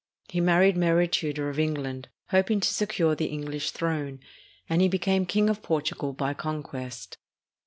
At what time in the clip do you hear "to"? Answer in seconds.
2.61-2.67